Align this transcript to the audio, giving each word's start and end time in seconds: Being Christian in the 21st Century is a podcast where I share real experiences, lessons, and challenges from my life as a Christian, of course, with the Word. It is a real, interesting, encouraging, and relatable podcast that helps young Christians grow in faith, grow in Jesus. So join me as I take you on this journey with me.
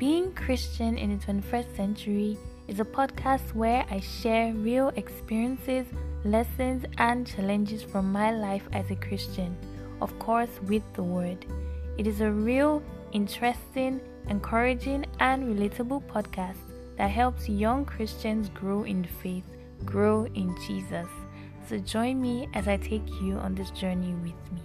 Being 0.00 0.32
Christian 0.32 0.96
in 0.96 1.18
the 1.18 1.26
21st 1.26 1.76
Century 1.76 2.38
is 2.68 2.80
a 2.80 2.86
podcast 2.86 3.54
where 3.54 3.84
I 3.90 4.00
share 4.00 4.50
real 4.54 4.88
experiences, 4.96 5.84
lessons, 6.24 6.86
and 6.96 7.26
challenges 7.26 7.82
from 7.82 8.10
my 8.10 8.32
life 8.32 8.66
as 8.72 8.90
a 8.90 8.96
Christian, 8.96 9.54
of 10.00 10.18
course, 10.18 10.48
with 10.62 10.82
the 10.94 11.02
Word. 11.02 11.44
It 11.98 12.06
is 12.06 12.22
a 12.22 12.30
real, 12.30 12.82
interesting, 13.12 14.00
encouraging, 14.30 15.04
and 15.18 15.54
relatable 15.54 16.02
podcast 16.04 16.56
that 16.96 17.10
helps 17.10 17.46
young 17.46 17.84
Christians 17.84 18.48
grow 18.54 18.84
in 18.84 19.04
faith, 19.04 19.44
grow 19.84 20.24
in 20.34 20.56
Jesus. 20.66 21.08
So 21.68 21.76
join 21.76 22.22
me 22.22 22.48
as 22.54 22.68
I 22.68 22.78
take 22.78 23.06
you 23.20 23.34
on 23.34 23.54
this 23.54 23.70
journey 23.72 24.14
with 24.14 24.50
me. 24.50 24.62